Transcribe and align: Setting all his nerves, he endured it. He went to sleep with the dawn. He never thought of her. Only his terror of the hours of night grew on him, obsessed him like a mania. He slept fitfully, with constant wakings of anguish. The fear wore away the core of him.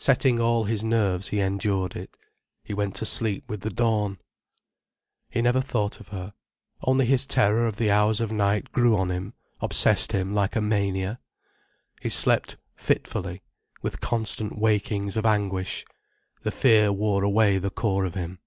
Setting 0.00 0.40
all 0.40 0.64
his 0.64 0.82
nerves, 0.82 1.28
he 1.28 1.38
endured 1.38 1.94
it. 1.94 2.10
He 2.64 2.74
went 2.74 2.96
to 2.96 3.06
sleep 3.06 3.48
with 3.48 3.60
the 3.60 3.70
dawn. 3.70 4.18
He 5.30 5.40
never 5.40 5.60
thought 5.60 6.00
of 6.00 6.08
her. 6.08 6.34
Only 6.82 7.06
his 7.06 7.26
terror 7.28 7.64
of 7.64 7.76
the 7.76 7.88
hours 7.88 8.20
of 8.20 8.32
night 8.32 8.72
grew 8.72 8.96
on 8.96 9.12
him, 9.12 9.34
obsessed 9.60 10.10
him 10.10 10.34
like 10.34 10.56
a 10.56 10.60
mania. 10.60 11.20
He 12.02 12.08
slept 12.08 12.56
fitfully, 12.74 13.44
with 13.80 14.00
constant 14.00 14.58
wakings 14.58 15.16
of 15.16 15.24
anguish. 15.24 15.84
The 16.42 16.50
fear 16.50 16.90
wore 16.92 17.22
away 17.22 17.58
the 17.58 17.70
core 17.70 18.04
of 18.04 18.14
him. 18.14 18.40